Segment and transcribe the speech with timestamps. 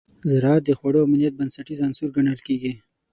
[0.31, 2.73] زراعت د خوړو امنیت بنسټیز عنصر ګڼل کېږي.